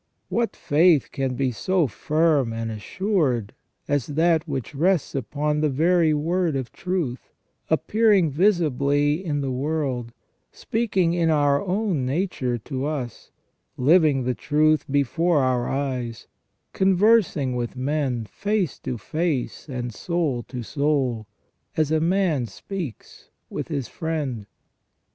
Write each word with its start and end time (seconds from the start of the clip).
What 0.29 0.55
faith 0.55 1.11
can 1.11 1.35
be 1.35 1.51
so 1.51 1.85
firm 1.85 2.51
and 2.53 2.71
assured 2.71 3.53
as 3.87 4.07
that 4.07 4.47
which 4.47 4.73
rests 4.73 5.13
upon 5.13 5.61
the 5.61 5.69
very 5.69 6.11
Word 6.11 6.55
of 6.55 6.71
Truth, 6.71 7.29
appearing 7.69 8.31
visibly 8.31 9.23
in 9.23 9.41
the 9.41 9.51
world, 9.51 10.11
speaking 10.51 11.13
in 11.13 11.29
our 11.29 11.61
own 11.61 12.03
nature 12.03 12.57
to 12.57 12.83
us, 12.87 13.29
living 13.77 14.23
the 14.23 14.33
truth 14.33 14.85
before 14.89 15.43
our 15.43 15.69
eyes, 15.69 16.25
conversing 16.73 17.55
with 17.55 17.75
men, 17.75 18.25
face 18.25 18.79
to 18.79 18.97
face 18.97 19.69
and 19.69 19.93
soul 19.93 20.41
to 20.47 20.63
soul, 20.63 21.27
as 21.77 21.91
a 21.91 21.99
man 22.01 22.47
speaks 22.47 23.29
with 23.51 23.67
his 23.67 23.87
friend. 23.87 24.47